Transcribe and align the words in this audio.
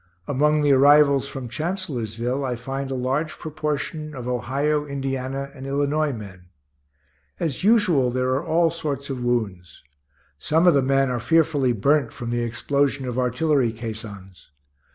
Among 0.27 0.63
the 0.63 0.71
arrivals 0.71 1.27
from 1.27 1.47
Chancellorsville 1.47 2.43
I 2.43 2.55
find 2.55 2.89
a 2.89 2.95
large 2.95 3.37
proportion 3.37 4.15
of 4.15 4.27
Ohio, 4.27 4.83
Indiana, 4.87 5.51
and 5.53 5.67
Illinois 5.67 6.11
men. 6.11 6.45
As 7.39 7.63
usual 7.63 8.09
there 8.09 8.29
are 8.29 8.43
all 8.43 8.71
sorts 8.71 9.11
of 9.11 9.23
wounds. 9.23 9.83
Some 10.39 10.65
of 10.65 10.73
the 10.73 10.81
men 10.81 11.11
are 11.11 11.19
fearfully 11.19 11.73
burnt 11.73 12.11
from 12.13 12.31
the 12.31 12.41
explosion 12.41 13.07
of 13.07 13.19
artillery 13.19 13.71
caissons. 13.71 14.49